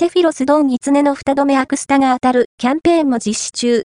[0.00, 3.76] セフィロスドンギツネの二度目アクスタが当たるキャンペーンも実施中。